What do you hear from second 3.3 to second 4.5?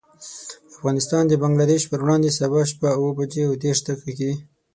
او دېرش دقيقې.